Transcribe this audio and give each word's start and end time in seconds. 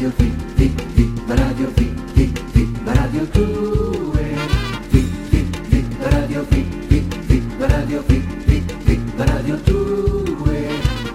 Radio 0.00 0.16
Fi, 0.16 0.30
Fi, 0.56 0.68
Fi, 0.94 1.12
Radio 1.26 1.68
Fi, 1.72 1.94
Fi, 2.14 2.32
Fi, 2.52 2.72
Radio 2.84 3.26
2. 3.26 4.16
Fi, 4.88 5.02
Fi, 5.28 5.44
Fi, 5.68 5.84
Radio 5.98 6.42
Fi, 6.44 6.62
Fi, 6.88 7.00
Fi, 7.26 7.42
Radio 7.58 8.02
Fi, 8.04 8.20
Fi, 8.46 8.64
Fi, 8.86 9.00
Radio 9.18 9.56
2. 9.56 10.68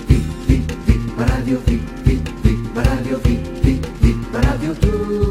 Fi, 0.06 0.18
Fi, 0.46 0.66
Fi, 0.86 1.00
Radio 1.18 1.60
Fi, 1.62 1.78
Fi, 2.04 2.22
Fi, 2.44 2.54
Radio 2.76 3.18
Fi, 3.18 3.36
Fi, 3.64 3.82
Fi, 4.02 4.16
Radio 4.32 4.74
2. 4.74 5.25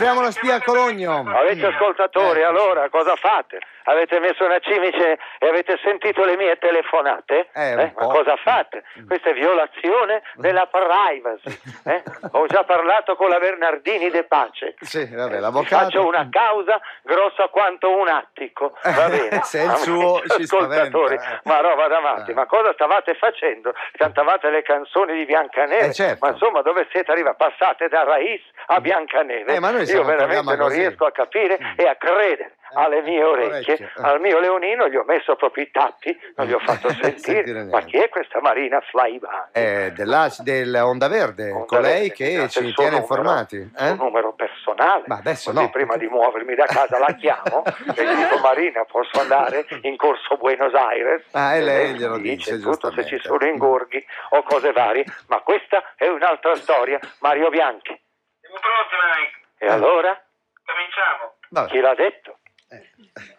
Apriamo 0.00 0.22
la 0.22 0.30
spia 0.30 0.54
a 0.54 0.62
Cologno. 0.62 1.26
Avete 1.28 1.66
ascoltatori, 1.66 2.40
Eccoci. 2.40 2.42
allora 2.58 2.88
cosa 2.88 3.16
fate? 3.16 3.58
Avete 3.84 4.18
messo 4.20 4.44
una 4.46 4.58
cimice 4.60 5.18
e 5.38 5.46
avete 5.48 5.78
sentito 5.82 6.24
le 6.24 6.36
mie 6.36 6.56
telefonate? 6.56 7.48
Eh, 7.52 7.74
un 7.74 7.92
ma 7.96 8.06
cosa 8.06 8.36
fate? 8.36 8.82
Questa 9.06 9.28
è 9.30 9.34
violazione 9.34 10.22
della 10.36 10.66
privacy. 10.70 11.58
eh? 11.84 12.02
Ho 12.32 12.46
già 12.46 12.64
parlato 12.64 13.14
con 13.16 13.28
la 13.28 13.38
Bernardini 13.38 14.08
De 14.08 14.24
Pace. 14.24 14.74
Sì, 14.80 15.04
vabbè, 15.14 15.34
Vi 15.34 15.40
l'avvocato. 15.40 15.84
Faccio 15.84 16.06
una 16.06 16.28
causa 16.30 16.80
grossa 17.02 17.48
quanto 17.48 17.94
un 17.94 18.08
attico, 18.08 18.72
va 18.82 19.08
bene? 19.08 19.40
Se 19.42 19.60
è 19.60 19.64
il 19.64 19.76
suo, 19.76 20.20
ci 20.28 20.42
ascoltatori, 20.42 21.18
spaventa, 21.18 21.34
eh. 21.36 21.40
ma 21.44 21.60
roba 21.60 21.88
da 21.88 22.00
matti, 22.00 22.30
Eh. 22.30 22.34
ma 22.34 22.46
cosa 22.46 22.72
stavate 22.72 23.14
facendo? 23.16 23.74
Cantavate 23.92 24.48
le 24.50 24.62
canzoni 24.62 25.12
di 25.14 25.24
Biancaneve, 25.26 25.86
Eh, 25.88 25.92
certo. 25.92 26.24
ma 26.24 26.32
insomma 26.32 26.62
dove 26.62 26.86
siete 26.90 27.10
arrivati? 27.10 27.36
Passate 27.36 27.88
da 27.88 28.02
Raiz 28.04 28.40
a 28.66 28.80
Biancaneve. 28.80 29.54
Eh, 29.54 29.60
ma 29.60 29.70
noi 29.70 29.86
Io 29.94 30.00
un 30.00 30.06
veramente 30.06 30.56
non 30.56 30.66
così. 30.68 30.78
riesco 30.78 31.04
a 31.04 31.12
capire 31.12 31.58
e 31.76 31.86
a 31.86 31.96
credere 31.96 32.54
alle 32.72 33.02
mie 33.02 33.22
orecchie, 33.22 33.74
eh. 33.74 33.88
al 33.96 34.20
mio 34.20 34.38
leonino 34.38 34.88
gli 34.88 34.96
ho 34.96 35.04
messo 35.04 35.34
proprio 35.36 35.64
i 35.64 35.70
tappi, 35.70 36.16
non 36.36 36.46
gli 36.46 36.52
ho 36.52 36.58
fatto 36.64 36.88
Sentire 36.90 37.18
sentire. 37.18 37.64
ma 37.64 37.80
chi 37.82 37.96
è 37.98 38.08
questa 38.08 38.40
Marina 38.40 38.80
Flyban? 38.80 39.48
Eh, 39.52 39.92
della, 39.94 40.32
dell'Onda 40.38 41.08
Verde, 41.08 41.50
Onda 41.50 41.66
colei 41.66 42.08
Verde, 42.08 42.14
che 42.14 42.48
ci 42.48 42.72
tiene 42.74 42.90
numero, 42.90 42.96
informati. 42.96 43.56
il 43.56 43.70
eh? 43.76 43.86
suo 43.86 44.04
numero 44.04 44.32
personale. 44.34 45.02
Ma 45.06 45.16
adesso 45.16 45.52
no. 45.52 45.68
prima 45.70 45.96
di 45.96 46.06
muovermi 46.06 46.54
da 46.54 46.66
casa 46.66 46.98
la 46.98 47.12
chiamo 47.14 47.64
e 47.96 48.04
gli 48.04 48.14
dico 48.14 48.38
Marina 48.38 48.84
posso 48.84 49.20
andare 49.20 49.66
in 49.82 49.96
corso 49.96 50.36
Buenos 50.36 50.74
Aires? 50.74 51.24
Ah, 51.32 51.54
e 51.56 51.62
lei 51.62 51.92
mi 51.92 51.98
glielo 51.98 52.18
dice, 52.18 52.60
tutto 52.60 52.92
se 52.92 53.04
ci 53.04 53.18
sono 53.20 53.44
ingorghi 53.46 54.04
o 54.30 54.42
cose 54.42 54.72
varie, 54.72 55.04
ma 55.26 55.40
questa 55.40 55.94
è 55.96 56.06
un'altra 56.06 56.54
storia. 56.54 56.98
Mario 57.20 57.48
Bianchi. 57.50 57.98
Siamo 58.40 58.58
pronti, 58.60 58.94
Mike? 58.94 59.39
E 59.62 59.66
allora? 59.66 60.18
Cominciamo. 60.64 61.34
Vabbè. 61.50 61.68
Chi 61.70 61.80
l'ha 61.80 61.94
detto? 61.94 62.38
Eh. 62.70 62.88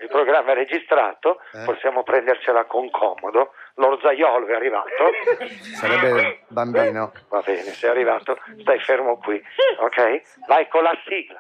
Il 0.02 0.08
programma 0.10 0.52
è 0.52 0.56
registrato, 0.56 1.40
Eh. 1.54 1.64
possiamo 1.66 2.04
prendercela 2.04 2.66
con 2.66 2.90
comodo. 2.92 3.54
L'orzaiolo 3.76 4.46
è 4.48 4.54
arrivato. 4.54 4.90
Sarebbe 5.76 6.42
bambino. 6.50 7.12
Va 7.30 7.40
bene, 7.40 7.62
sei 7.72 7.90
arrivato, 7.90 8.38
stai 8.60 8.80
fermo 8.82 9.18
qui, 9.18 9.42
ok? 9.80 10.22
Vai 10.48 10.68
con 10.68 10.84
la 10.84 10.94
sigla. 11.08 11.40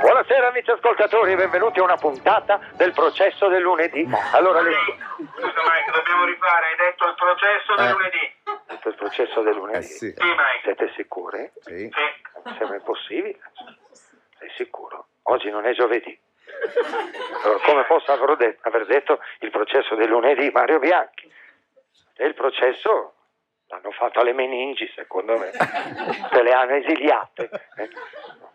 Buonasera 0.00 0.48
amici 0.48 0.70
ascoltatori, 0.70 1.34
benvenuti 1.36 1.78
a 1.78 1.82
una 1.82 1.96
puntata 1.96 2.58
del 2.76 2.92
processo 2.92 3.48
del 3.48 3.62
lunedì. 3.62 4.06
Allora, 4.32 4.60
le... 4.62 4.72
Scusa, 4.72 5.46
Mike, 5.46 5.90
dobbiamo 5.94 6.24
rifare. 6.24 6.66
Hai 6.66 6.76
detto 6.76 7.06
il 7.06 7.14
processo 7.14 7.74
del 7.76 7.86
Eh. 7.88 7.92
lunedì. 7.92 8.33
Questo 8.84 8.88
è 8.88 8.90
il 8.90 8.96
processo 8.96 9.40
del 9.40 9.54
lunedì. 9.54 9.78
Eh 9.78 9.82
sì. 9.82 10.14
Siete 10.62 10.92
sicuri? 10.94 11.50
Sì. 11.60 11.90
Sembra 12.58 12.76
impossibile. 12.76 13.38
Sei 14.38 14.50
sicuro? 14.56 15.06
Oggi 15.22 15.48
non 15.48 15.64
è 15.64 15.72
giovedì. 15.72 16.18
Allora, 17.44 17.64
come 17.64 17.84
posso 17.84 18.12
aver 18.12 18.36
detto, 18.36 18.68
aver 18.68 18.84
detto 18.84 19.20
il 19.40 19.50
processo 19.50 19.94
del 19.94 20.08
lunedì 20.08 20.50
Mario 20.50 20.78
Bianchi? 20.80 21.32
E 22.16 22.26
il 22.26 22.34
processo 22.34 23.14
l'hanno 23.68 23.90
fatto 23.92 24.20
alle 24.20 24.34
meningi, 24.34 24.86
secondo 24.94 25.38
me. 25.38 25.50
Se 25.52 26.42
le 26.42 26.52
hanno 26.52 26.74
esiliate. 26.74 27.48
eh. 27.76 27.88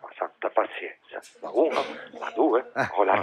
Ma 0.00 0.08
santa 0.16 0.48
pazienza. 0.50 1.20
La 1.40 1.50
uno, 1.52 1.84
la 2.20 2.30
due, 2.36 2.70
Ah, 2.74 2.88
o 2.94 3.02
la 3.02 3.18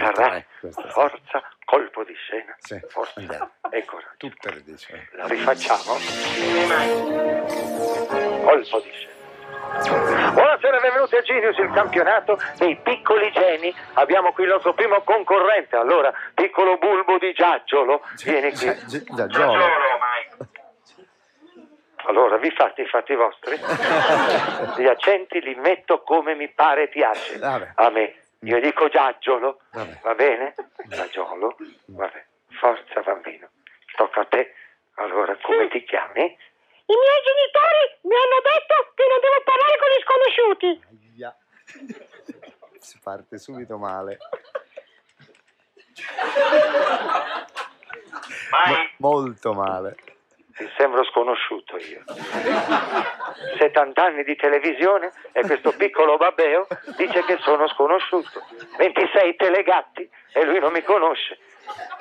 questo 0.60 0.82
sì. 0.82 0.88
Forza, 0.90 1.48
colpo 1.68 2.02
di 2.02 2.14
scena. 2.14 2.56
Sì, 2.60 2.80
Forza 2.88 3.20
andiamo. 3.20 3.50
e 3.70 3.84
coraggio. 3.84 4.14
Tutte 4.16 4.50
le 4.54 4.62
dice. 4.64 5.08
La 5.12 5.26
rifacciamo? 5.26 5.98
Colpo 8.42 8.80
di 8.80 8.90
scena. 8.90 9.16
Buonasera, 10.32 10.80
benvenuti 10.80 11.16
a 11.16 11.20
Genius, 11.20 11.58
il 11.58 11.70
campionato 11.72 12.38
dei 12.56 12.74
piccoli 12.76 13.30
geni. 13.32 13.74
Abbiamo 13.94 14.32
qui 14.32 14.44
il 14.44 14.50
nostro 14.50 14.72
primo 14.72 15.02
concorrente. 15.02 15.76
Allora, 15.76 16.10
piccolo 16.34 16.78
bulbo 16.78 17.18
di 17.18 17.32
giaggiolo, 17.34 18.00
vieni 18.24 18.50
qui. 18.52 18.72
Gi- 18.86 18.86
gi- 18.86 19.04
Da 19.14 19.26
Da 19.26 19.26
Giolo. 19.26 19.52
solo, 19.60 19.98
Mike. 20.00 20.46
Allora, 22.06 22.38
vi 22.38 22.50
fate 22.50 22.80
i 22.82 22.86
fatti 22.86 23.14
vostri? 23.14 23.56
Gli 24.82 24.86
accenti 24.86 25.40
li 25.42 25.54
metto 25.56 26.00
come 26.02 26.34
mi 26.34 26.48
pare 26.48 26.84
e 26.84 26.88
piace. 26.88 27.38
A 27.42 27.90
me. 27.90 28.14
Io 28.42 28.60
dico 28.60 28.88
giaggiolo, 28.88 29.60
Vabbè. 29.72 29.98
va 30.02 30.14
bene? 30.14 30.54
Giaggiolo, 30.86 31.56
vabbè. 31.86 32.24
Forza 32.60 33.00
bambino. 33.02 33.48
Tocca 33.96 34.20
a 34.20 34.24
te. 34.26 34.54
Allora, 34.94 35.36
come 35.42 35.68
ti 35.68 35.82
chiami? 35.84 36.22
I 36.22 36.94
miei 36.94 37.22
genitori 37.24 37.98
mi 38.02 38.14
hanno 38.14 38.40
detto 38.42 38.92
che 38.94 39.04
non 39.08 39.20
devo 39.20 39.42
parlare 39.44 39.78
con 39.78 39.88
gli 39.90 40.02
sconosciuti. 40.02 40.80
Aia. 41.16 41.36
Si 42.78 42.98
parte 43.02 43.38
subito 43.38 43.76
male. 43.76 44.18
Mo- 48.66 48.88
molto 49.10 49.52
male. 49.52 49.96
Sembro 50.76 51.04
sconosciuto 51.04 51.76
io. 51.76 52.02
70 53.58 54.02
anni 54.02 54.24
di 54.24 54.36
televisione 54.36 55.12
e 55.32 55.42
questo 55.42 55.72
piccolo 55.72 56.16
babbeo 56.16 56.66
dice 56.96 57.24
che 57.24 57.38
sono 57.40 57.68
sconosciuto. 57.68 58.42
26 58.76 59.36
telegatti 59.36 60.08
e 60.32 60.44
lui 60.44 60.58
non 60.58 60.72
mi 60.72 60.82
conosce. 60.82 61.38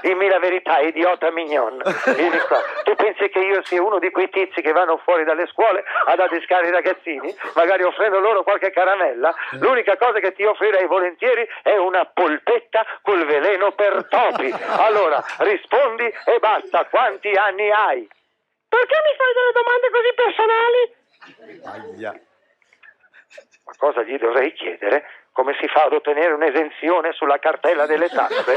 Dimmi 0.02 0.30
la 0.30 0.40
verità, 0.40 0.80
idiota 0.80 1.32
mignon. 1.32 1.82
Vieni 2.16 2.40
qua. 2.48 2.62
Tu 2.84 2.96
pensi 2.96 3.30
che 3.30 3.40
io 3.40 3.64
sia 3.66 3.82
uno 3.82 4.00
di 4.00 4.12
quei 4.12 4.30
tizi 4.30 4.62
che 4.62 4.72
vanno 4.72 4.98
fuori 4.98 5.24
dalle 5.24 5.48
scuole 5.48 5.84
ad 6.06 6.20
adescare 6.20 6.68
i 6.68 6.72
ragazzini, 6.72 7.36
magari 7.56 7.84
offrendo 7.84 8.20
loro 8.20 8.44
qualche 8.44 8.72
caramella? 8.72 9.34
L'unica 9.60 9.98
cosa 9.98 10.20
che 10.20 10.34
ti 10.34 10.44
offrirei 10.44 10.86
volentieri 10.86 11.48
è 11.64 11.76
una 11.76 12.06
polpetta 12.06 12.86
col 13.02 13.26
veleno 13.26 13.72
per 13.72 14.08
topi. 14.08 14.54
Allora, 14.78 15.24
rispondi 15.40 16.06
e 16.06 16.40
basta. 16.40 16.86
Quanti 16.86 17.32
anni 17.34 17.72
hai? 17.72 18.08
Perché 18.70 18.96
mi 19.04 19.16
fai 19.16 19.34
delle 19.34 19.54
domande 19.54 19.90
così 19.90 20.14
personali? 20.16 21.96
Aia. 21.96 22.22
Ma 23.66 23.74
cosa 23.78 24.02
gli 24.04 24.18
dovrei 24.18 24.54
chiedere? 24.54 25.06
Come 25.34 25.56
si 25.60 25.68
fa 25.68 25.84
ad 25.84 25.94
ottenere 25.94 26.34
un'esenzione 26.34 27.12
sulla 27.14 27.38
cartella 27.38 27.86
delle 27.86 28.10
tasse? 28.10 28.56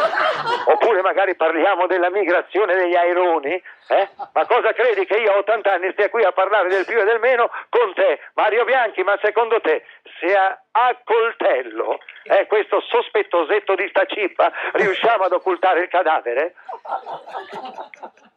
Oppure 0.64 1.02
magari 1.02 1.34
parliamo 1.36 1.86
della 1.86 2.08
migrazione 2.08 2.74
degli 2.74 2.96
aironi? 2.96 3.52
Eh? 3.88 4.08
Ma 4.32 4.46
cosa 4.46 4.72
credi 4.72 5.04
che 5.04 5.18
io 5.18 5.32
a 5.32 5.38
80 5.38 5.72
anni 5.72 5.92
stia 5.92 6.08
qui 6.08 6.22
a 6.24 6.32
parlare 6.32 6.70
del 6.70 6.86
più 6.86 6.98
e 6.98 7.04
del 7.04 7.20
meno 7.20 7.50
con 7.68 7.92
te, 7.92 8.20
Mario 8.34 8.64
Bianchi? 8.64 9.02
Ma 9.02 9.18
secondo 9.20 9.60
te, 9.60 9.84
se 10.20 10.34
a, 10.34 10.58
a 10.70 10.98
coltello, 11.04 11.98
eh, 12.22 12.46
questo 12.46 12.80
sospettosetto 12.80 13.74
di 13.74 13.86
sta 13.88 14.06
cippa, 14.06 14.50
riusciamo 14.72 15.24
ad 15.24 15.32
occultare 15.32 15.80
il 15.80 15.88
cadavere? 15.88 16.54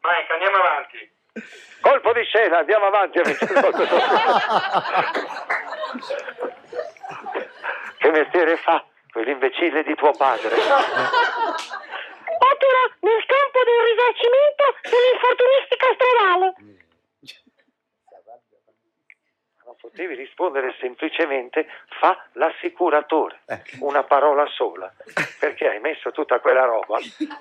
Mike, 0.01 0.33
andiamo 0.33 0.57
avanti. 0.57 1.21
Colpo 2.03 2.19
di 2.19 2.25
scena, 2.25 2.57
andiamo 2.57 2.87
avanti, 2.87 3.21
che 7.97 8.11
mestiere 8.11 8.57
fa 8.57 8.83
quell'imbecille 9.09 9.83
di 9.83 9.95
tuo 9.95 10.11
padre? 10.11 10.49
devi 19.93 20.15
rispondere 20.15 20.75
semplicemente 20.79 21.67
fa 21.99 22.17
l'assicuratore, 22.33 23.39
Eh. 23.45 23.61
una 23.79 24.03
parola 24.03 24.45
sola, 24.47 24.91
perché 25.39 25.67
hai 25.69 25.79
messo 25.79 26.11
tutta 26.11 26.39
quella 26.39 26.65
roba. 26.65 26.97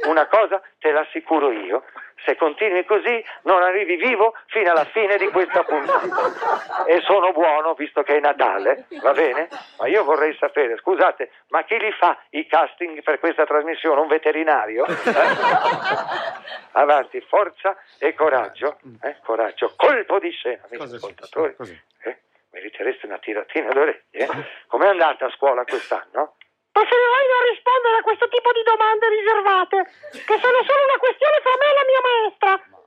Una 0.07 0.27
cosa 0.27 0.61
te 0.79 0.93
l'assicuro 0.93 1.51
io, 1.51 1.85
se 2.25 2.37
continui 2.37 2.85
così 2.85 3.25
non 3.43 3.63
arrivi 3.63 3.97
vivo 3.97 4.35
fino 4.47 4.71
alla 4.71 4.85
fine 4.85 5.17
di 5.17 5.29
questa 5.29 5.65
puntata. 5.65 6.85
E 6.87 7.01
sono 7.01 7.33
buono 7.33 7.75
visto 7.75 8.03
che 8.03 8.17
è 8.17 8.21
Natale, 8.21 8.87
va 9.03 9.13
bene? 9.13 9.49
Ma 9.79 9.87
io 9.89 10.05
vorrei 10.05 10.37
sapere, 10.39 10.77
scusate, 10.77 11.31
ma 11.49 11.65
chi 11.65 11.79
li 11.79 11.91
fa 11.93 12.17
i 12.31 12.47
casting 12.47 13.03
per 13.03 13.19
questa 13.19 13.45
trasmissione? 13.47 14.01
Un 14.01 14.09
veterinario? 14.09 14.85
Eh? 14.87 16.29
Avanti, 16.73 17.21
forza 17.23 17.77
e 17.99 18.15
coraggio, 18.15 18.79
eh? 19.03 19.17
coraggio, 19.25 19.73
colpo 19.77 20.19
di 20.19 20.31
scena, 20.31 20.63
amici 20.71 20.95
ascoltatori. 20.95 21.55
Eh? 22.03 22.19
Meritereste 22.53 23.07
una 23.07 23.19
tiratina 23.19 23.73
d'orecchie? 23.73 24.25
Eh? 24.25 24.47
Com'è 24.67 24.89
andata 24.89 25.27
a 25.27 25.31
scuola 25.31 25.65
quest'anno? 25.65 26.37
Preferirei 26.71 27.27
non 27.29 27.51
rispondere 27.51 27.97
a 27.99 28.03
questo 28.03 28.29
tipo 28.29 28.53
di 28.53 28.63
domande 28.63 29.09
riservate, 29.09 29.77
che 30.13 30.39
sono 30.39 30.63
solo 30.65 30.83
una 30.85 30.99
questione 30.99 31.41
fra 31.41 31.57
me 31.59 31.65
e 31.65 31.75
la 31.75 31.87
mia 31.89 32.03
maestra. 32.09 32.81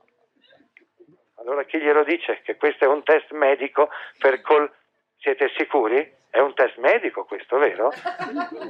Allora 1.38 1.64
chi 1.64 1.78
glielo 1.78 2.04
dice 2.04 2.42
che 2.42 2.56
questo 2.56 2.84
è 2.84 2.88
un 2.88 3.02
test 3.02 3.30
medico 3.32 3.90
per 4.18 4.40
col... 4.40 4.72
Siete 5.18 5.50
sicuri? 5.56 6.14
È 6.30 6.38
un 6.40 6.52
test 6.54 6.76
medico 6.76 7.24
questo, 7.24 7.56
vero? 7.58 7.90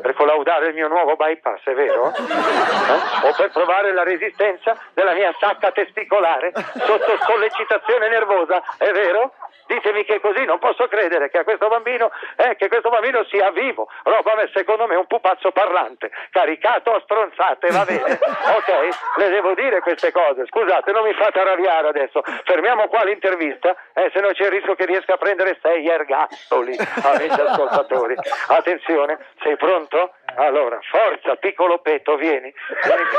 Per 0.00 0.14
collaudare 0.14 0.68
il 0.68 0.74
mio 0.74 0.86
nuovo 0.88 1.16
bypass, 1.16 1.64
è 1.64 1.74
vero? 1.74 2.14
Eh? 2.14 3.26
O 3.26 3.34
per 3.36 3.50
provare 3.50 3.92
la 3.92 4.04
resistenza 4.04 4.80
della 4.94 5.12
mia 5.12 5.34
sacca 5.38 5.72
testicolare 5.72 6.52
sotto 6.54 7.18
sollecitazione 7.26 8.08
nervosa, 8.08 8.62
è 8.78 8.90
vero? 8.92 9.34
Ditemi 9.66 10.04
che 10.04 10.16
è 10.16 10.20
così, 10.20 10.44
non 10.44 10.58
posso 10.58 10.86
credere 10.86 11.28
che 11.28 11.38
a 11.38 11.44
questo 11.44 11.68
bambino, 11.68 12.10
eh, 12.36 12.54
che 12.56 12.68
questo 12.68 12.88
bambino 12.88 13.24
sia 13.24 13.50
vivo. 13.50 13.88
Roba, 14.04 14.32
secondo 14.52 14.86
me, 14.86 14.94
è 14.94 14.98
un 14.98 15.06
pupazzo 15.06 15.50
parlante, 15.50 16.10
caricato 16.30 16.94
a 16.94 17.00
stronzate, 17.02 17.68
va 17.70 17.84
bene? 17.84 18.18
Ok? 18.46 19.16
Le 19.16 19.28
devo 19.28 19.54
dire 19.54 19.80
queste 19.80 20.12
cose. 20.12 20.46
Scusate, 20.46 20.92
non 20.92 21.04
mi 21.04 21.12
fate 21.14 21.40
arrabbiare 21.40 21.88
adesso. 21.88 22.22
Fermiamo 22.44 22.86
qua 22.88 23.02
l'intervista, 23.04 23.74
eh, 23.94 24.10
se 24.12 24.20
no 24.20 24.28
c'è 24.28 24.44
il 24.44 24.50
rischio 24.50 24.74
che 24.74 24.86
riesca 24.86 25.14
a 25.14 25.16
prendere 25.16 25.58
sei 25.60 25.86
ergastoli, 25.88 26.76
amici 27.02 27.40
ascoltatori. 27.40 28.14
Attenzione, 28.48 29.18
sei 29.42 29.56
pronto? 29.56 30.12
Allora, 30.36 30.78
forza, 30.90 31.34
piccolo 31.36 31.78
petto, 31.78 32.16
vieni. 32.16 32.52
Vieni 32.82 33.02
qui. 33.04 33.18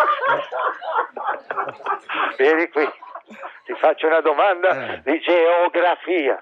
Vieni 2.38 2.69
qui. 2.69 3.06
Ti 3.65 3.74
faccio 3.79 4.07
una 4.07 4.21
domanda 4.21 4.94
Eh. 4.94 5.01
di 5.03 5.19
geografia. 5.19 6.39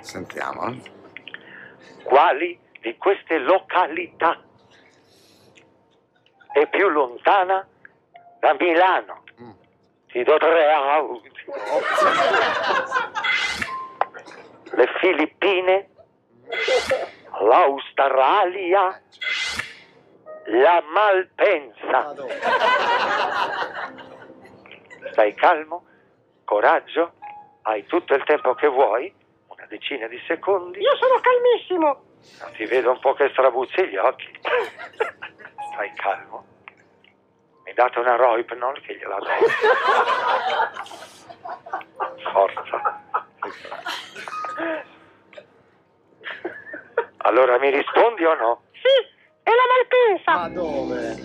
Sentiamo. 0.00 0.76
Quali 2.04 2.58
di 2.80 2.96
queste 2.96 3.38
località 3.38 4.40
è 6.52 6.66
più 6.68 6.88
lontana 6.88 7.66
da 8.38 8.54
Milano? 8.58 9.22
Mm. 9.42 9.50
Ti 10.08 10.22
do 10.22 10.36
tre 10.38 10.72
auti. 10.72 11.30
Le 14.72 14.86
Filippine, 15.00 15.88
l'Australia, 17.40 19.00
la 20.50 20.82
Malpensa. 20.86 22.14
Stai 25.12 25.34
calmo, 25.34 25.84
coraggio, 26.44 27.14
hai 27.62 27.84
tutto 27.86 28.14
il 28.14 28.24
tempo 28.24 28.54
che 28.54 28.66
vuoi, 28.68 29.12
una 29.48 29.66
decina 29.66 30.06
di 30.06 30.20
secondi. 30.26 30.80
Io 30.80 30.96
sono 30.96 31.20
calmissimo. 31.20 31.86
No, 32.40 32.50
Ti 32.56 32.64
vedo 32.66 32.90
un 32.90 33.00
po' 33.00 33.14
che 33.14 33.28
strabuzzi 33.30 33.86
gli 33.88 33.96
occhi. 33.96 34.30
Stai 35.72 35.92
calmo. 35.94 36.44
Mi 37.64 37.72
date 37.72 37.98
una 37.98 38.16
Rohypnol 38.16 38.80
che 38.82 38.96
gliela 38.96 39.18
do. 39.18 39.26
Forza. 42.32 43.02
Allora 47.18 47.58
mi 47.58 47.70
rispondi 47.70 48.24
o 48.24 48.34
no? 48.34 48.62
Sì, 48.72 48.88
è 49.42 49.50
la 49.50 49.64
Malpensa. 49.76 50.19
Ma 50.32 50.48
dove? 50.48 51.16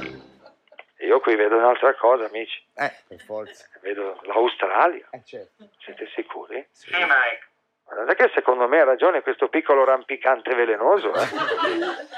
Io 0.99 1.19
qui 1.19 1.35
vedo 1.35 1.57
un'altra 1.57 1.93
cosa, 1.95 2.25
amici. 2.25 2.59
Eh, 2.75 2.91
per 3.07 3.19
forza. 3.21 3.65
Vedo 3.81 4.19
l'Australia. 4.23 5.05
Eh, 5.11 5.21
certo. 5.23 5.69
Siete 5.83 6.09
sicuri? 6.15 6.65
Sì, 6.71 6.89
Mike. 6.91 7.47
Guardate 7.83 8.15
che 8.15 8.31
secondo 8.33 8.67
me 8.67 8.79
ha 8.81 8.83
ragione 8.83 9.21
questo 9.21 9.47
piccolo 9.47 9.83
rampicante 9.85 10.55
velenoso. 10.55 11.13
eh. 11.13 11.21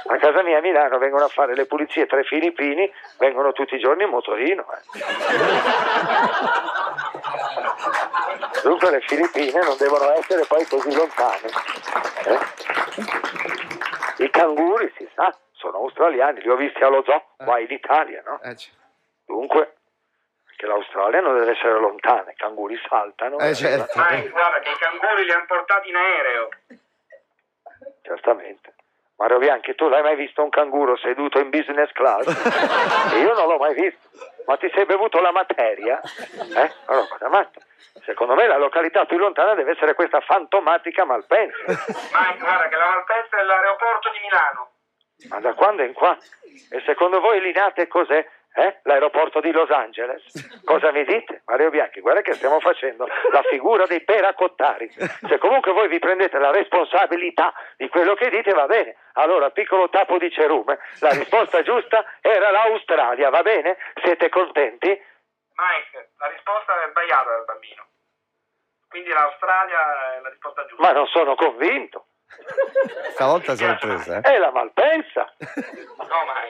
A 0.07 0.17
casa 0.17 0.41
mia 0.43 0.59
a 0.59 0.61
Milano 0.61 0.97
vengono 0.97 1.25
a 1.25 1.27
fare 1.27 1.55
le 1.55 1.65
pulizie 1.65 2.05
tre 2.05 2.23
filippini, 2.23 2.89
vengono 3.17 3.51
tutti 3.51 3.75
i 3.75 3.79
giorni 3.79 4.03
in 4.03 4.09
motorino. 4.09 4.65
eh. 4.71 4.79
Dunque 8.63 8.91
le 8.91 9.01
Filippine 9.01 9.59
non 9.61 9.75
devono 9.77 10.09
essere 10.13 10.45
poi 10.45 10.65
così 10.65 10.95
lontane. 10.95 11.49
eh. 12.25 12.39
I 14.23 14.29
canguri, 14.29 14.91
si 14.97 15.07
sa, 15.13 15.35
sono 15.57 15.77
australiani, 15.77 16.41
li 16.41 16.49
ho 16.49 16.55
visti 16.55 16.83
allo 16.83 17.03
zoo, 17.03 17.23
qua 17.37 17.59
in 17.59 17.71
Italia, 17.71 18.21
no? 18.25 18.39
Eh, 18.41 18.55
certo. 18.55 18.85
Dunque, 19.25 19.75
anche 20.49 20.65
l'Australia 20.65 21.19
non 21.19 21.37
deve 21.37 21.51
essere 21.51 21.79
lontana, 21.79 22.31
i 22.31 22.35
canguri 22.35 22.79
saltano. 22.87 23.37
Eh, 23.39 23.53
certo. 23.53 23.91
Mike, 23.95 24.29
guarda 24.29 24.59
che 24.59 24.69
i 24.69 24.77
canguri 24.77 25.25
li 25.25 25.31
hanno 25.31 25.45
portati 25.45 25.89
in 25.89 25.95
aereo. 25.95 26.49
Certamente. 28.01 28.73
Mario 29.17 29.39
Bianchi, 29.39 29.73
tu 29.73 29.87
l'hai 29.87 30.03
mai 30.03 30.15
visto 30.15 30.43
un 30.43 30.49
canguro 30.49 30.95
seduto 30.95 31.39
in 31.39 31.49
business 31.49 31.91
class? 31.91 32.25
Io 33.17 33.33
non 33.33 33.47
l'ho 33.47 33.57
mai 33.57 33.73
visto. 33.73 34.09
Ma 34.45 34.57
ti 34.57 34.69
sei 34.73 34.85
bevuto 34.85 35.19
la 35.19 35.31
materia? 35.31 35.99
Eh? 35.99 36.71
Allora, 36.85 37.07
cosa 37.07 37.27
matta? 37.27 37.59
Secondo 38.05 38.35
me 38.35 38.47
la 38.47 38.57
località 38.57 39.05
più 39.05 39.17
lontana 39.17 39.55
deve 39.55 39.71
essere 39.71 39.95
questa 39.95 40.21
fantomatica 40.21 41.03
Malpensa. 41.03 41.57
Mike, 41.65 42.37
guarda 42.39 42.67
che 42.67 42.75
la 42.75 42.85
Malpensa 42.85 43.37
è 43.37 43.43
l'aeroporto 43.43 44.11
di 44.11 44.19
Milano. 44.21 44.69
Ma 45.29 45.39
da 45.39 45.53
quando 45.53 45.83
in 45.83 45.93
qua? 45.93 46.17
E 46.69 46.81
secondo 46.85 47.19
voi 47.19 47.41
Linate 47.41 47.87
cos'è? 47.87 48.25
Eh? 48.57 48.79
L'aeroporto 48.83 49.39
di 49.39 49.51
Los 49.51 49.69
Angeles? 49.69 50.23
Cosa 50.65 50.91
mi 50.91 51.05
dite? 51.05 51.43
Mario 51.45 51.69
Bianchi, 51.69 52.01
guarda 52.01 52.21
che 52.21 52.33
stiamo 52.33 52.59
facendo 52.59 53.07
la 53.31 53.43
figura 53.43 53.85
dei 53.85 54.01
peracottari. 54.03 54.89
Se 54.89 55.37
comunque 55.37 55.73
voi 55.73 55.87
vi 55.87 55.99
prendete 55.99 56.39
la 56.39 56.49
responsabilità 56.49 57.53
di 57.75 57.87
quello 57.87 58.15
che 58.15 58.31
dite, 58.31 58.53
va 58.53 58.65
bene. 58.65 58.95
Allora, 59.13 59.51
piccolo 59.51 59.89
tappo 59.89 60.17
di 60.17 60.31
cerume, 60.31 60.79
la 61.01 61.11
risposta 61.11 61.61
giusta 61.61 62.03
era 62.19 62.49
l'Australia, 62.49 63.29
va 63.29 63.43
bene? 63.43 63.77
Siete 64.01 64.29
contenti? 64.29 64.87
Mike, 64.87 66.09
la 66.17 66.27
risposta 66.27 66.83
è 66.83 66.89
sbagliata 66.89 67.35
del 67.35 67.45
bambino. 67.45 67.85
Quindi 68.89 69.09
l'Australia 69.09 70.15
è 70.15 70.21
la 70.21 70.29
risposta 70.29 70.65
giusta. 70.65 70.83
Ma 70.83 70.93
non 70.93 71.05
sono 71.07 71.35
convinto. 71.35 72.06
Stavolta 73.11 73.55
sorpresa, 73.55 74.17
eh? 74.17 74.21
È 74.21 74.37
la 74.37 74.51
Malpensa. 74.51 75.31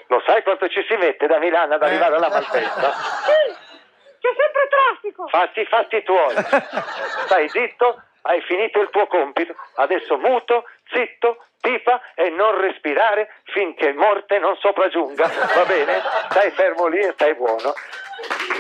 Lo 0.07 0.22
sai 0.25 0.43
quanto 0.43 0.67
ci 0.67 0.84
si 0.88 0.96
mette 0.96 1.27
da 1.27 1.39
Milano 1.39 1.75
ad 1.75 1.84
arrivare 1.84 2.15
alla 2.15 2.29
Malpensa? 2.29 2.91
Sì, 2.91 3.55
c'è 4.19 4.29
sempre 4.36 4.67
traffico. 4.69 5.27
Fatti 5.27 5.62
i 5.62 5.65
fatti 5.65 6.03
tuoi. 6.03 6.36
Stai 7.25 7.48
zitto, 7.50 8.01
hai 8.22 8.41
finito 8.41 8.81
il 8.81 8.89
tuo 8.89 9.07
compito. 9.07 9.55
Adesso 9.75 10.17
muto, 10.17 10.65
zitto, 10.89 11.44
pipa 11.60 12.01
e 12.15 12.29
non 12.29 12.60
respirare 12.62 13.34
finché 13.46 13.94
morte 13.94 14.39
non 14.39 14.56
sopraggiunga. 14.58 15.27
Va 15.56 15.63
bene? 15.65 16.01
Stai 16.29 16.51
fermo 16.51 16.88
lì 16.88 17.00
e 17.00 17.12
stai 17.13 17.34
buono. 17.36 17.74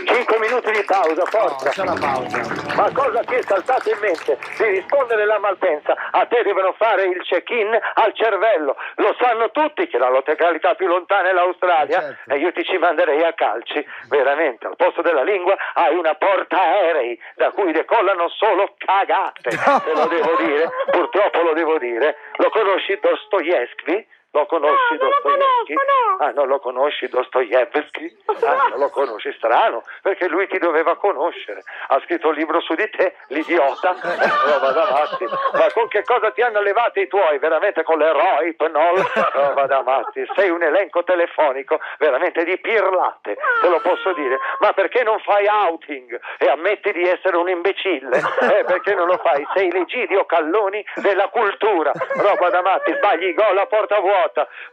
5 0.05 0.37
minuti 0.39 0.71
di 0.71 0.83
pausa, 0.83 1.13
No, 1.23 1.25
forza. 1.25 1.83
la 1.83 1.97
pausa. 1.99 2.41
Ma 2.75 2.91
cosa 2.93 3.21
ti 3.23 3.33
è 3.33 3.41
saltato 3.41 3.89
in 3.89 3.97
mente 3.99 4.37
di 4.57 4.65
rispondere 4.65 5.23
alla 5.23 5.39
Malpensa? 5.39 5.95
A 6.11 6.25
te 6.27 6.43
devono 6.43 6.73
fare 6.73 7.05
il 7.05 7.19
check-in 7.23 7.77
al 7.95 8.13
cervello. 8.13 8.75
Lo 8.95 9.15
sanno 9.19 9.49
tutti 9.49 9.87
che 9.87 9.97
la 9.97 10.09
località 10.09 10.75
più 10.75 10.85
lontana 10.87 11.29
è 11.29 11.33
l'Australia 11.33 11.99
certo. 12.01 12.31
e 12.33 12.37
io 12.37 12.51
ti 12.53 12.63
ci 12.63 12.77
manderei 12.77 13.23
a 13.23 13.33
calci. 13.33 13.83
Veramente, 14.09 14.67
al 14.67 14.75
posto 14.75 15.01
della 15.01 15.23
lingua 15.23 15.55
hai 15.73 15.95
una 15.95 16.13
porta 16.13 16.61
aerei 16.61 17.19
da 17.35 17.49
cui 17.51 17.71
decollano 17.71 18.29
solo 18.29 18.75
cagate. 18.77 19.49
Te 19.49 19.93
lo 19.93 20.05
devo 20.05 20.35
dire, 20.35 20.69
purtroppo 20.91 21.41
lo 21.41 21.53
devo 21.53 21.79
dire. 21.79 22.16
Lo 22.37 22.49
conosci 22.49 22.99
Dostoevsky? 23.01 24.07
Lo 24.31 24.45
conosci 24.45 24.97
No, 24.97 24.97
non 24.97 25.09
lo 25.09 25.09
Dostoevsky? 25.09 25.73
conosco, 25.73 25.83
no. 26.19 26.25
Ah, 26.25 26.31
non 26.31 26.47
lo 26.47 26.59
conosci 26.59 27.07
Dostoevsky? 27.07 28.17
Ah, 28.45 28.67
non 28.69 28.79
lo 28.79 28.89
conosci, 28.89 29.33
strano, 29.33 29.83
perché 30.01 30.27
lui 30.27 30.47
ti 30.47 30.57
doveva 30.59 30.95
conoscere. 30.97 31.63
Ha 31.87 31.99
scritto 32.03 32.27
un 32.27 32.33
libro 32.35 32.59
su 32.61 32.75
di 32.75 32.87
te, 32.89 33.15
l'idiota. 33.29 33.95
Roba 34.01 34.71
da 34.71 34.91
matti. 34.91 35.25
Ma 35.25 35.71
con 35.73 35.87
che 35.87 36.03
cosa 36.03 36.31
ti 36.31 36.41
hanno 36.41 36.61
levato 36.61 36.99
i 36.99 37.07
tuoi? 37.07 37.39
Veramente 37.39 37.83
con 37.83 37.97
l'eroe, 37.97 38.55
no? 38.69 38.93
Roba 39.31 39.65
da 39.65 39.81
matti. 39.81 40.23
Sei 40.35 40.49
un 40.49 40.61
elenco 40.61 41.03
telefonico 41.03 41.79
veramente 41.97 42.43
di 42.43 42.57
pirlate, 42.59 43.37
te 43.61 43.67
lo 43.69 43.79
posso 43.79 44.13
dire. 44.13 44.37
Ma 44.59 44.73
perché 44.73 45.03
non 45.03 45.19
fai 45.19 45.47
outing 45.47 46.19
e 46.37 46.49
ammetti 46.49 46.91
di 46.91 47.07
essere 47.07 47.37
un 47.37 47.49
imbecille? 47.49 48.17
Eh, 48.17 48.63
perché 48.65 48.93
non 48.93 49.07
lo 49.07 49.17
fai? 49.17 49.47
Sei 49.55 49.71
l'Egidio 49.71 50.25
Calloni 50.25 50.85
della 50.95 51.27
cultura. 51.29 51.91
Roba 52.17 52.49
da 52.49 52.61
matti, 52.61 52.93
sbagli 52.93 53.33
gol 53.33 53.57
a 53.57 53.65
porta 53.65 53.99
vuota. 53.99 54.15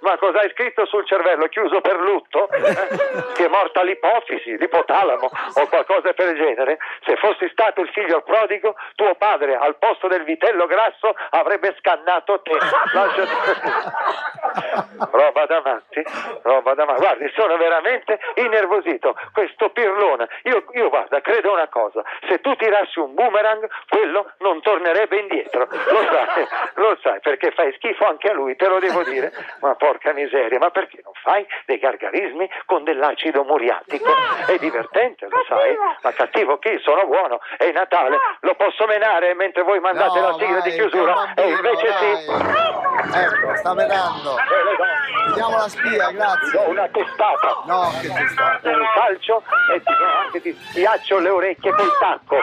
Ma 0.01 0.17
cosa 0.19 0.41
hai 0.41 0.51
scritto 0.51 0.87
sul 0.87 1.07
cervello? 1.07 1.47
Chiuso 1.49 1.81
per 1.81 1.99
lutto? 1.99 2.49
Eh? 2.75 3.33
Ti 3.35 3.43
è 3.45 3.49
morta 3.49 3.83
l'ipofisi, 3.83 4.57
l'ipotalamo 4.57 5.31
o 5.55 5.67
qualcosa 5.69 6.13
per 6.13 6.35
genere? 6.35 6.79
Se 7.05 7.17
fossi 7.17 7.49
stato 7.51 7.81
il 7.83 7.89
figlio 7.91 8.23
prodigo, 8.23 8.75
tuo 8.95 9.15
padre 9.17 9.57
al 9.57 9.77
posto 9.77 10.09
del 10.09 10.25
vitello 10.25 10.67
grasso 10.67 11.15
avrebbe 11.31 11.75
scannato 11.79 12.41
te. 12.43 12.53
Roba 15.11 15.47
da 15.47 15.61
matti, 15.65 16.03
roba 16.43 16.75
da 16.75 16.85
matti. 16.85 17.01
Guardi, 17.01 17.33
sono 17.35 17.57
veramente 17.57 18.19
innervosito. 18.35 19.17
Questo 19.33 19.71
pirlone, 19.71 20.29
io, 20.45 20.65
io 20.73 20.89
guarda, 20.89 21.21
credo 21.21 21.53
una 21.53 21.69
cosa: 21.69 22.03
se 22.29 22.41
tu 22.41 22.55
tirassi 22.57 22.99
un 22.99 23.15
boomerang, 23.15 23.69
quello 23.89 24.33
non 24.39 24.61
tornerebbe 24.61 25.19
indietro. 25.19 25.67
Lo 25.71 26.05
sai, 26.11 26.47
lo 26.75 26.99
sai, 27.03 27.21
perché 27.21 27.51
fai 27.51 27.73
schifo 27.75 28.05
anche 28.07 28.31
a 28.31 28.33
lui, 28.33 28.55
te 28.57 28.69
lo 28.69 28.79
devo 28.79 29.03
dire. 29.03 29.33
Ma 29.61 29.75
porca 29.75 30.13
miseria, 30.13 30.59
ma 30.59 30.71
perché 30.71 31.01
non 31.03 31.13
fai 31.23 31.47
dei 31.67 31.79
gargarismi 31.79 32.49
con 32.67 32.85
dell'acido 32.85 33.45
muriatico? 33.45 34.13
È 34.47 34.57
divertente, 34.59 35.27
lo 35.29 35.45
sai. 35.49 35.77
Ma 36.03 36.13
cattivo 36.13 36.59
chi? 36.59 36.79
Sono 36.83 37.07
buono. 37.07 37.41
È 37.57 37.71
Natale, 37.73 38.17
lo 38.41 38.55
posso 38.55 38.87
menare 38.87 39.35
mentre 39.35 39.63
voi 39.63 39.81
mandate 39.81 40.21
No, 40.21 40.29
la 40.29 40.35
sigla 40.35 40.61
di 40.61 40.71
chiusura? 40.71 41.35
E 41.35 41.49
invece 41.51 41.93
sì. 41.93 42.31
Ecco, 43.15 43.57
sta 43.57 43.75
vedendo. 43.75 44.39
Eh, 44.39 45.29
Vediamo 45.29 45.57
la 45.57 45.69
spia, 45.69 46.11
grazie. 46.11 46.59
una 46.67 46.89
testata. 46.89 47.63
No, 47.67 47.91
che 48.01 48.09
sta. 48.29 48.61
un 48.63 48.87
calcio 48.95 49.43
e 49.73 49.83
ti, 49.83 49.93
anche 50.25 50.41
ti 50.41 50.53
schiaccio 50.53 51.19
le 51.19 51.29
orecchie 51.31 51.73
col 51.73 51.99
tacco 51.99 52.37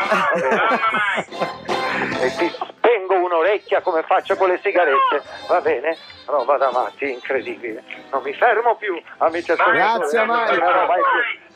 e 2.21 2.35
ti 2.37 2.49
spengo 2.49 3.15
un'orecchia 3.15 3.81
come 3.81 4.03
faccio 4.03 4.35
con 4.35 4.49
le 4.49 4.59
sigarette 4.61 5.21
va 5.47 5.61
bene? 5.61 5.97
no, 6.31 6.45
vado 6.45 6.65
avanti, 6.65 7.11
incredibile. 7.11 7.83
Non 8.11 8.23
mi 8.23 8.33
fermo 8.33 8.75
più, 8.75 8.99
amici 9.17 9.53
Grazie 9.53 10.19
a 10.19 10.25
Mario. 10.25 10.63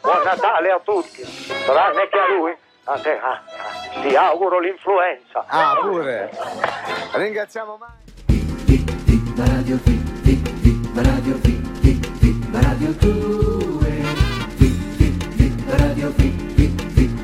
Buon 0.01 0.22
Natale 0.24 0.72
a 0.72 0.79
tutti, 0.79 1.24
tranne 1.65 2.08
che 2.10 2.20
a 2.20 2.27
lui. 2.34 2.55
A 2.88 3.00
te, 3.00 3.17
ah, 3.17 3.41
ti 4.01 4.15
auguro 4.15 4.60
l'influenza. 4.60 5.44
Ah, 5.48 5.75
pure. 5.82 6.29
Ringraziamo 7.13 7.77
Mario. 7.77 8.03
Radio 9.36 9.79
Radio 15.75 16.20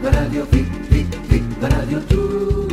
Radio 0.01 0.45
2 0.45 0.65
Radio 1.59 1.99
2 1.99 2.70